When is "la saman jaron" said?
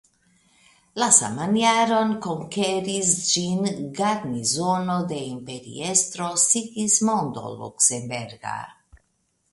1.01-2.13